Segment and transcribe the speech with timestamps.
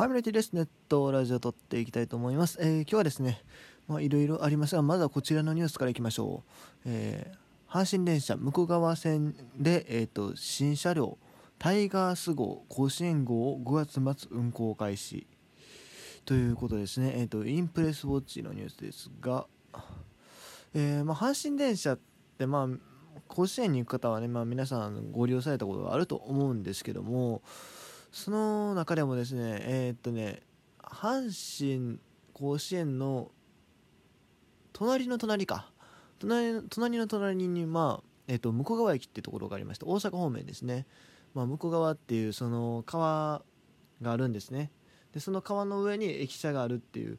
[0.00, 2.56] ハイミラティですネットラジオ撮っていきたいと思います。
[2.58, 3.42] えー、今日はですね、
[3.86, 6.50] まあいろいろありますが、まずはこちらのニュースからいきましょう。
[6.86, 11.18] えー、阪神電車向川線で、えーと、新車両
[11.58, 15.26] タイガース号甲子園号を5月末運行開始
[16.24, 17.12] ということですね。
[17.16, 19.48] えっ、ー、とインプレスウォッチのニュースですが、
[20.72, 21.98] えー、まあ阪神電車っ
[22.38, 22.68] てまあ
[23.28, 27.42] 甲子園に行く方はね、まあ、皆さんご利用されたことがあると思うんですけども。
[28.12, 30.42] その中でもですねえー、っとね
[30.78, 31.98] 阪神
[32.32, 33.30] 甲子園の
[34.72, 35.70] 隣の隣か。
[36.18, 40.86] 隣の隣の隣にまあえー、っと向川駅っていうところがありまして大阪方面ですね、
[41.34, 43.42] まあ、向川っていうその川
[44.02, 44.70] があるんですね。
[45.12, 47.18] でその川の上に駅舎があるっていう、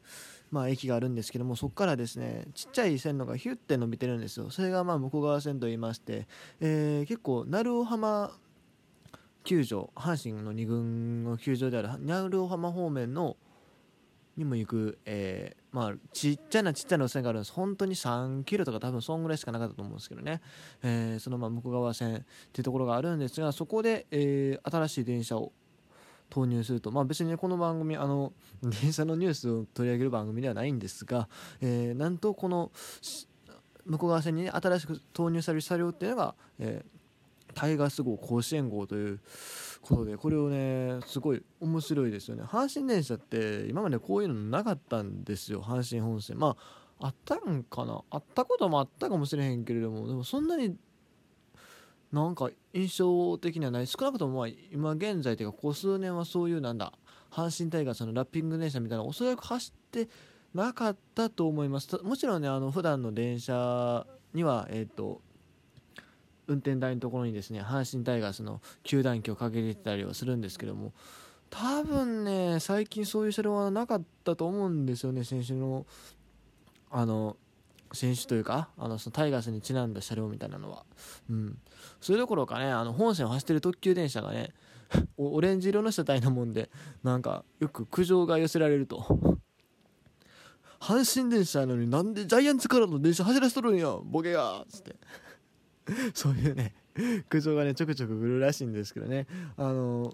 [0.49, 4.49] まあ、駅があるんですけどもそこからですねちっちゃい線路がヒュッて伸びてるんですよ。
[4.49, 6.27] それがまあ向川線といいまして、
[6.61, 8.31] えー、結構鳴尾浜
[9.43, 13.37] 球場阪神の2軍の球場である鳴尾浜方面の
[14.37, 17.51] にも行く、えー、まあ、ちっちゃなちっちゃな路線があるんです。
[17.51, 20.41] 本当に3キロとか多分そんぐらいしかなかったと思うんですけどね、
[20.83, 22.19] えー、そのま向こう側線っ
[22.51, 25.51] ていうところがあるんですがそこで、えー、新しい電車を
[26.29, 28.31] 投入すると、まあ、別に、ね、この番組あの
[28.81, 31.27] 電車のニュースを取り上げる番組ではないんですが、
[31.61, 32.71] えなんとこの
[33.85, 37.00] 向こう側線に、ね、新しく投入される車両っていうのが、えー
[37.53, 39.19] タイガース号甲子園号という
[39.81, 42.43] ことでこれをねすごい面白いですよね。
[42.43, 46.37] 阪神電車って今までこういうのなかったんですよ阪神本線。
[46.39, 46.55] ま
[46.99, 48.03] ああったんかな？
[48.11, 50.75] あったこともあったかもしれへんけれどもでもそんなに
[52.11, 53.87] なんか印象的にはない。
[53.87, 56.93] 少なくともまあ今現在というかここ数年はそういうなんだ
[57.31, 60.09] 阪神タイガースのラッピング電車みたいなおそらく走って
[60.53, 61.97] なかったと思います。
[62.03, 65.21] もちろんねあの普段の電車にはえっ、ー、と
[66.51, 70.93] 運転台のところにですね阪神タイガースの球団旗をかけてたりはするんですけども
[71.49, 75.85] 多分ね最近そういう車両はなかったと思うんですよね選手の
[76.89, 77.37] あの
[77.93, 80.83] 選手というかあのそのタイガースにちなんだ車両みたいなのは、
[81.29, 81.57] うん、
[81.99, 84.51] それどころかねあの本線を走ってる特急電車がね
[85.17, 86.69] オレンジ色の車体なもんで
[87.03, 89.39] なんかよく苦情が寄せられると。
[90.81, 94.95] 阪神電車なのになんでジャイアンツからの電車走らせとるんやボケがっつって。
[96.13, 96.75] そういうね
[97.29, 99.27] 苦情がねちょくちょく来るらしいんですけどね。
[99.57, 100.13] あの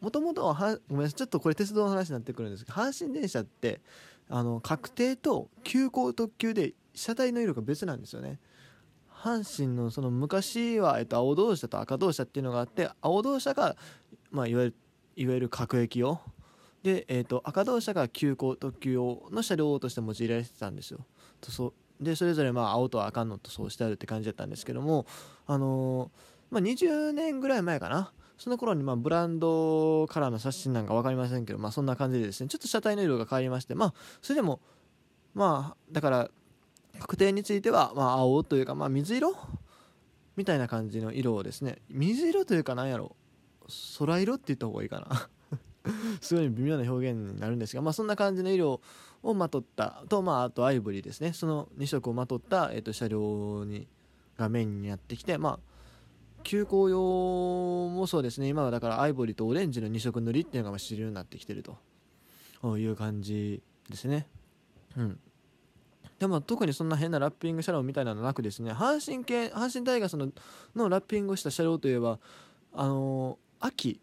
[0.00, 3.80] もともとはごめんなさいちょっとこれ鉄道の話になってくるんですけど阪神電車って
[4.28, 8.40] あの確定と急行特急で車体の色が別なんですよね。
[9.10, 13.74] 阪神のその昔は、えっと、青同車と赤同車っていうのがあって青同車が、
[14.30, 14.74] まあ、いわゆる
[15.16, 16.20] いわゆる各駅用
[16.82, 21.06] で、えっと、赤同車が急行特急用の車両として用いられてたんですよ。
[21.40, 25.06] とそでそれぞれまあ青と赤のとそうしてあるって感じだったんですけども、
[25.46, 26.10] あの、
[26.50, 28.12] まあ、20年ぐらい前かな。
[28.36, 34.60] その頃にまブランドカラーの刷新なんか分かりませんけど、まあ、そんな感じでですねちょっと車体の色が変わりましてまあそれでも
[35.34, 36.30] まあだから
[36.98, 39.34] 確定についてはま青というかま水色？
[40.36, 43.14] みたいな感じの色をですね水色というかなんやろ？
[43.98, 45.28] 空色って言った方がいいかな。
[46.20, 48.80] すごい微妙な表現になるんですが、まあ、そんな感じの色
[49.24, 50.04] をまとった。
[50.08, 51.32] と、まあ、あとアイボリーですね。
[51.32, 53.88] その2色をまとった、えー、と車両に
[54.38, 55.58] がメインになってきて、まあ、
[56.42, 56.98] 急行用
[57.88, 58.48] もそうですね。
[58.48, 61.78] 今はだからアイボリーとオレンジの2色塗りっていうのが主流になってきてると。
[62.78, 64.26] いう感じですね。
[64.96, 65.18] うん。
[66.18, 68.72] でも特にそんな変なラッピング車両みたいなのなくですね。
[68.72, 70.30] 阪神系阪神タイガースの
[70.74, 72.18] のラッピングをした車両といえば
[72.72, 74.00] あのー、秋。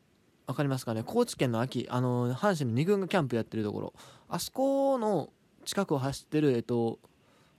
[0.52, 1.04] 分かりますかね？
[1.06, 3.94] 高知県の秋あの阪神の2軍がキャンプやってるところ。
[4.30, 5.30] あそこの
[5.66, 7.00] 近くを走ってるえっと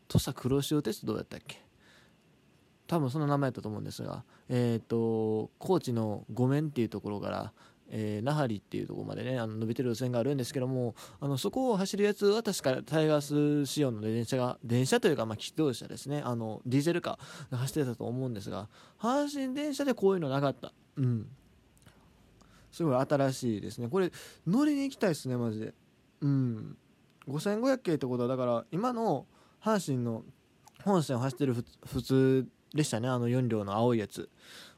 [0.09, 1.63] 土佐黒潮鉄道やったっけ？
[2.87, 7.53] 多分その名前だったと思うんですがえっ、と高知の五面っていうところから
[7.95, 16.23] えー、那覇っていうところまでねあの伸びてる路線があるんですけどもあのそこを走るやつは確かタイガース仕様の電車が電車というかまあ機動車ですね。
[16.25, 20.73] あのディーゼルカーが走ってたと思うんですが阪神電車でこういうのなかった。
[20.97, 21.27] うん。
[22.73, 23.89] すごい新しいですね。
[23.89, 24.11] これ
[24.47, 25.75] 乗りに行きたいですねマジで。
[26.23, 26.77] うん。
[27.29, 29.27] 5500系ってことはだから今の
[29.63, 30.25] 阪神の
[30.83, 33.09] 本線を走ってる普通列車ね。
[33.09, 34.29] あの4両の青いやつ。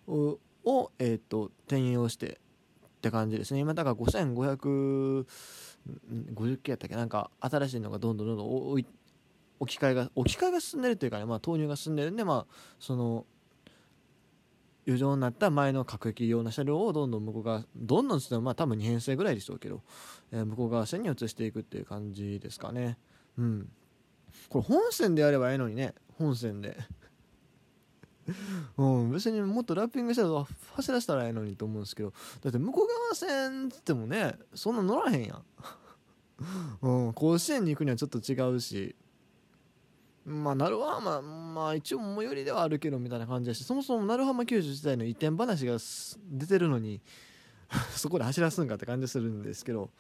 [0.07, 0.39] を、
[0.99, 2.41] えーと、転用して
[2.87, 3.61] って感じですね。
[3.61, 5.27] 今だから5500
[6.35, 6.97] 50系やったっけ？
[6.97, 8.85] なんか新しいのがどんどんどんどん
[9.61, 13.27] 置き換えが置き換えが進んでるというかね、まあ、投入が進んでるんでまあその
[14.87, 19.83] 余剰になった前の各駅用の車両をどんどん向こう側どんどんつってもまあ多分2編成ぐらいでしょうけど、
[20.31, 22.99] えー、向こう側線に移していくっていう感じですかね。
[23.39, 23.69] うん。
[24.49, 26.77] これ本線でやればいいのにね本線で。
[28.79, 32.13] うん、別にもっとラッピングしたら走らせたらええのにと思うんですけど。
[32.43, 35.45] だって向こう側線っつってもねそんな乗らへんやん、
[36.83, 38.95] うん、甲子園に行くにはちょっと違うし。
[40.25, 45.77] まあ、鳴浜、まあ、一応最寄りではあるけどみたいな感じだしそもそも鳴浜球場自体の移転話が
[46.31, 47.03] 出てるのに
[47.95, 49.91] そこで走らすんかって感じするんですけど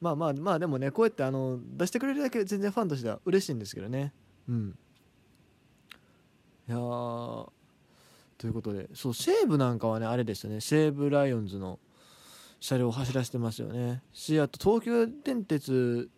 [0.00, 4.12] まあまあまあでもねこうやってあの出してくれるだけ全然ファンとしては嬉しいんですけどね。
[4.48, 4.78] うん。
[6.68, 7.50] いやと
[8.46, 10.60] いうことでそう西武なんかはねあれですよね。
[10.60, 11.80] 西武ライオンズの
[12.60, 14.02] 車両を走らせてますよね。
[14.12, 16.08] しあと東急電鉄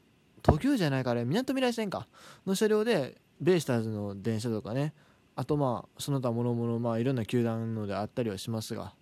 [0.44, 2.06] 東急じゃないからみなとみらい線か。
[2.46, 4.92] の車両でベイスターズの電車とかね
[5.36, 8.92] あとまあその他もろもろまあいろんな球団のであったりはしますが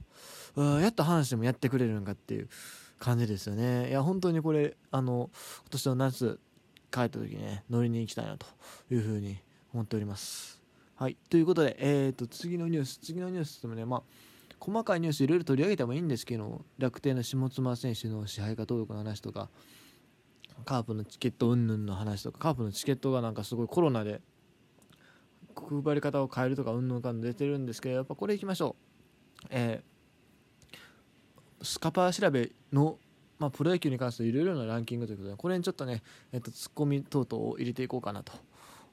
[0.56, 2.49] やっと阪神もやってくれるんかっていう
[2.99, 3.90] 感じですよね。
[3.90, 5.31] いや本当にこれあの
[5.62, 6.40] 今年の夏
[6.90, 8.46] 帰った時ね乗りに行きたいなと
[8.90, 9.38] いうふうに
[9.73, 10.61] 思っております。
[10.96, 11.17] はい。
[11.31, 14.02] ということでえっ、ー、と次のニュース次のニュースでもねまあ
[14.61, 19.49] 細かいニュースいろいろ取り上げてもいいんですけど楽天の下妻選手の支配下登録の話とか
[20.64, 24.20] カープのチケット云々の話とかカープのチケットがなんかすごいコロナで
[25.55, 28.76] 配り方を変えるとか云々かん出てるんですけどやっぱこれいきましょ
[29.44, 29.46] う。
[29.50, 32.99] えー、スカパー調べの
[33.38, 36.02] まあ、プロ野球に関するいろいろなランキングということでこれにちょっとね、
[36.32, 38.32] えっと、ツッコミ等々を入れていこうかなと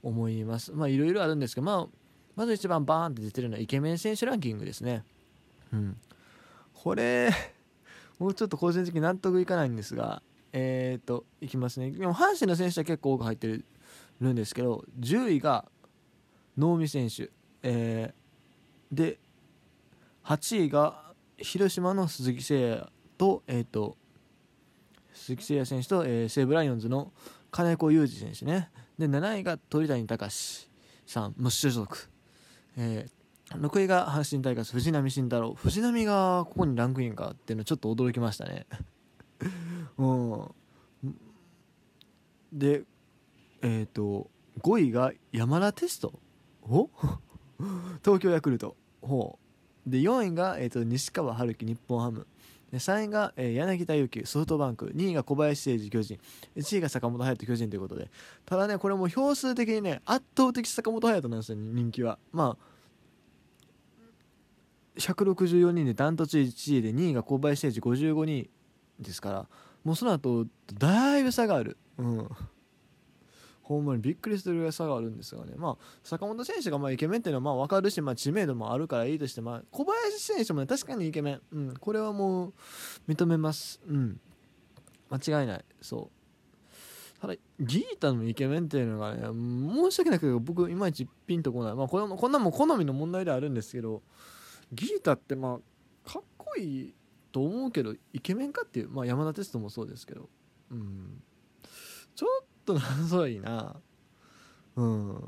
[0.03, 0.71] 思います。
[0.71, 1.87] まあいろいろあるんですけど、まあ、
[2.35, 5.03] まず一番バーンって出てるのはイケメン選手ランキングですね。
[5.73, 5.97] うん。
[6.73, 7.31] これ
[8.19, 10.21] もうちょっと個人的に納得いかないんですが
[10.57, 11.91] えっ、といきますね。
[11.91, 13.65] でも阪神の選手は結構多く入ってる
[14.23, 15.65] んですけど10位が
[16.57, 17.29] 能見選手、
[17.61, 19.19] えー、で
[20.23, 23.97] 8位が広島の鈴木誠也と,、えーと、
[25.13, 27.11] 鈴木誠也選手と、えー、西武ライオンズの
[27.51, 28.69] 金子裕二選手ね。
[28.97, 30.17] で7位が鳥谷敬
[31.05, 32.09] さん無所属、
[32.77, 35.53] えー、6位が阪神タイガース藤浪晋太郎。
[35.53, 38.65] 藤浪がここにランクインかっていうのはちょっと驚きましたね。
[39.97, 40.55] うん。
[42.51, 42.83] で
[43.61, 44.29] えっ、ー、と
[44.61, 46.19] 5位が山田テスト？
[46.63, 46.89] お
[48.03, 48.75] 東京ヤクルト。
[49.01, 49.37] ほ
[49.87, 49.89] う。
[49.89, 52.27] で4位が、えーと、西川春樹日本ハム。
[52.71, 54.87] で3位が、えー、柳田悠岐ソフトバンク。
[54.95, 56.19] 2位が小林誠司巨人。
[56.55, 58.09] 1位が坂本勇人巨人ということで。
[58.45, 62.17] ただねこれも票数的にね圧倒的坂本勇人なんですよ人気は。
[62.31, 62.75] まあ
[64.97, 68.49] 164人でダントツ1位で2位が小林誠司55人
[68.99, 69.47] ですから。
[69.85, 71.77] もうその後だいぶ差がある。
[71.97, 72.29] うん。
[73.61, 82.53] ほんまにびっくりするぐらい差があるんですがね、まあ、坂本選手がまあイケメンっていうのはまあ分かるし、まあ、知名度もあるからいいとして、まあ、小林選手も、ね、確かにイケメン、うん、これはもう
[83.07, 84.19] 認めます、うん、
[85.09, 86.11] 間違いない、そ
[87.17, 87.19] う。
[87.19, 94.03] ただ、ギータのイケメンっていうのがね、申し訳ないけど、僕、いまいちピンとこない、まあ、これこんなもん好みの問題ではあるんですけど、
[94.71, 95.59] ギータって、ま
[96.05, 96.93] あ、かっこいい
[97.35, 100.29] と思うけど、イケメンかっていう、まあ、山田テストもそうですけど、
[100.71, 101.21] うん、
[102.15, 103.75] ちょっと謎いな。
[104.77, 105.17] うん。
[105.17, 105.21] っ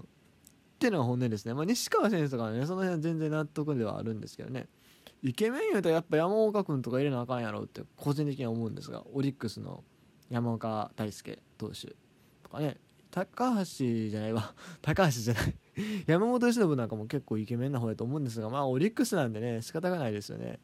[0.80, 4.70] てのが本音ですね、まあ、西川選手とかねその辺は全然納得ではあるんですけどね。
[5.22, 9.84] イケメン言うとやっぱ山岡君とか入れなあかんやろって個人的には思うんですがオリックスの
[10.30, 11.88] 山岡大輔投手
[12.42, 12.78] とかね。
[13.12, 14.54] 高橋じゃないわ。
[14.82, 15.56] 高橋じゃない。
[16.08, 20.62] 山本由伸なんかも結構イケメンな方やと思うんですがまあオリックスなんでね仕方がないですよね。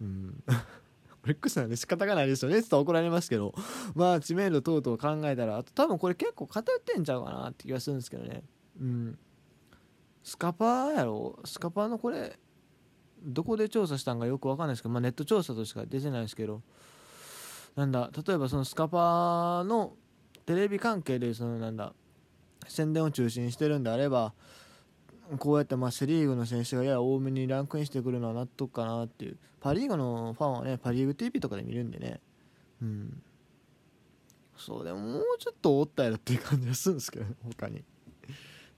[0.00, 0.44] うん。
[1.24, 2.58] オリックスなんで仕方がないですよね。
[2.58, 3.54] って言ったら怒られますけど。
[3.94, 8.42] まあ知名度等々考えたらあと多分これ結構偏ってんちゃうかなって気がするんですけどね。
[8.80, 9.18] うん。
[10.22, 11.38] スカパーやろ？
[11.44, 12.38] スカパーのこれ
[13.22, 16.62] どこで調査したんかよくわかんないですけど、まあ、ネット調査としか出てないですけど。
[17.74, 19.96] なんだ例えばそのスカパーの
[20.46, 21.92] テレビ関係でそのなんだ
[22.66, 24.32] 宣伝を中心にしてるんであれば
[25.38, 29.38] こうやってまあセ・リーグの選手がやや多めにランクインしてくるのは納得かなっていう。
[29.60, 32.20] パ・リーグのファンはねパ・リーグ TV とかで見るんでね。
[32.82, 33.22] うん。
[34.56, 37.84] そうでももうちょっとおったやろっていう感じがするんですけどね他に。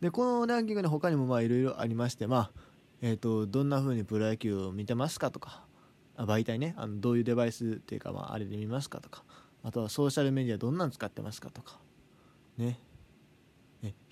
[0.01, 2.51] でこのランキングで他にもまあいろいろありましてまあ
[3.01, 5.63] えーと、どんな風にプロ野球を見てますかとか。
[6.17, 6.75] あ媒体ね。
[6.77, 9.23] あのどういうデバイスっていうか、まあ、あれで見ますかとか。
[9.63, 11.79] あとはソーシャルメディアどんなん使ってますかとか。
[12.57, 12.81] ね、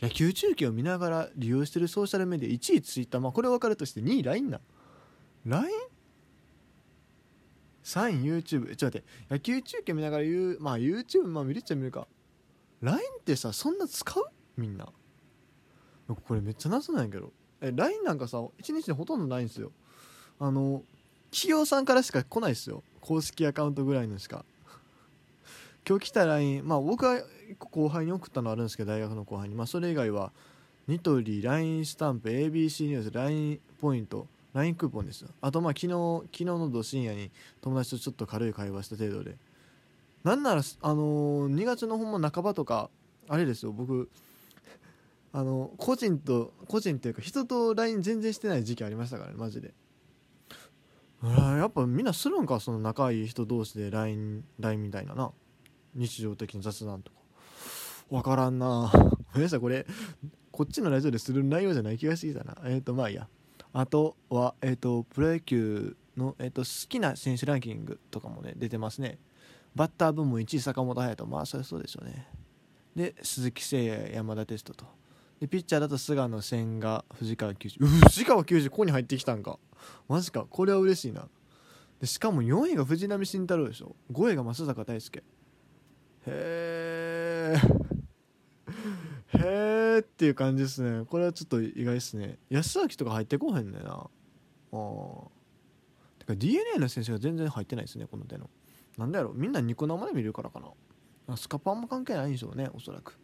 [0.00, 4.60] 野球中継を見ながら利用してるソーシャルメディア1位ツイッター、まあ、これ分かるとして2位 LINE な
[5.44, 5.70] LINE?3
[8.10, 9.04] 位 YouTube ちょっと待って。
[9.28, 12.06] 野球中継見ながら言うまあ YouTube まあ見れちゃ見るか。
[12.82, 14.24] LINE ってさそんな使う？
[14.56, 14.88] みんな。
[16.08, 17.32] これめっちゃ謎なんやけど。
[17.60, 19.72] え LINE なんかさ1日でほとんどないんですよ。
[20.38, 20.82] あの
[21.30, 22.82] 企業さんからしか来ないですよ。
[23.00, 24.44] 公式アカウントぐらいのしか。
[25.88, 27.22] 今日来た LINE まあ僕は
[27.58, 29.54] 後輩に送ったのあるんですけど大学の後輩に。
[29.54, 30.32] まあそれ以外は
[30.88, 35.28] ニトリ LINE スタンプ ABC ニュース LINE ポイント LINE クーポンですよ。
[35.40, 39.36] あとまあ昨日昨日のど深夜に友達とちょっと軽い会話した程度で。
[40.24, 42.90] なんならあのー、2月のほんま半ばとか
[43.28, 44.10] あれですよ僕
[45.32, 49.72] あの個人と個人っていうか人と LINE 全然してない時期ありましたからねマジで。
[51.22, 55.30] やっぱみんなするんかその仲いい人同士で LINE, LINE みたいなな。
[55.96, 57.18] 日常的な雑談とか。
[58.10, 58.90] 分からんな。
[59.32, 59.86] ごめんなさいこれ
[60.52, 62.56] こっちのラジオでする内容じゃない気がしてきたな。
[62.64, 63.28] えっ、ー、とまあいいや。
[63.72, 69.18] あとはえっ、ー、とプロ野球の、えーと、好きな選手ランキングとかもね出てますね。
[69.74, 71.26] バッター部門1位坂本勇人。
[71.26, 72.28] まあそりゃそうでしょうね。
[72.94, 74.86] で鈴木誠也山田哲人と。
[75.40, 77.78] でピッチャーだと菅野千賀藤川球児。
[77.78, 79.58] 藤川球児ここに入ってきたんか。
[80.08, 80.46] マジか。
[80.48, 81.28] これは嬉しいな。
[82.00, 83.94] でしかも4位が藤浪晋太郎でしょ。
[84.12, 85.22] 5位が松坂大輔。
[86.26, 87.86] へえ
[89.38, 91.04] へえっていう感じですね。
[91.06, 92.38] これはちょっと意外ですね。
[92.50, 93.90] 安明とか入ってこへんねんな。
[93.92, 94.08] あ
[96.18, 98.50] てか DNA の選手が全然入ってないですねこの手の。
[98.98, 99.30] なんだろ。
[99.30, 100.60] うみんなニコ生で見るからか
[101.28, 101.36] な。
[101.36, 103.18] スカパンも関係ないんでしょうねおそらく。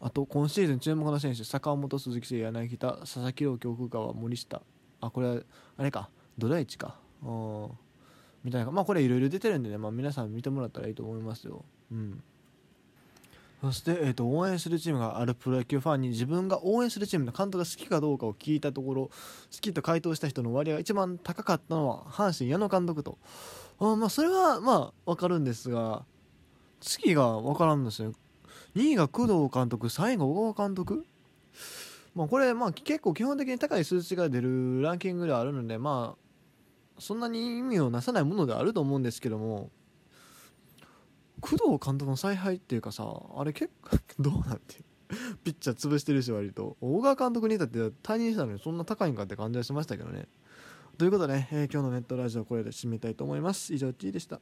[0.00, 4.62] あと今シーズン注目の選手坂本鈴木誠也柳田佐々木朗希奥川森下。
[5.00, 5.42] あこれは
[5.76, 6.10] あれか。
[6.36, 6.98] ドライチか。
[7.22, 7.70] うん
[8.44, 8.70] みたいな。
[8.70, 11.64] まあこれいろいろ出てるんでね、まあ、皆さん見てもらったらいいと思いますよ。
[11.90, 12.22] うん。
[13.62, 19.10] そして、えーと、応援するチームがあるプロ野球ファンに自分が応援するチームの監督が好きかどうかを聞いたところ好
[19.58, 23.16] きと回答した人の割合が一番高かったのは阪神矢野監督と。
[23.78, 26.04] あまあそれはまあ分かるんですが
[26.80, 28.12] 次が分からんですよ。
[28.76, 31.06] 2位が工藤監督3位が小川監督。
[32.14, 36.23] まあこれまあ結構基本的に高い数値が出るランキングではあるのでまあ
[37.04, 39.70] そんなに意味をなさないものであると思うんですけども
[41.40, 43.04] 工藤監督の采配っていうかさ
[43.36, 44.82] あれ結構 どうなって
[45.44, 46.78] ピッチャー潰してるし割と。
[46.80, 50.26] 大川監督にいたって退任したのにそんな高いんかって感じはしましたけどね。
[50.96, 53.74] ということで、ね、えー、今日のネットラジオこれで締めたいと思います。
[53.74, 54.40] 以上 T でした。